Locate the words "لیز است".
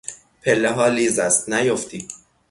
0.87-1.49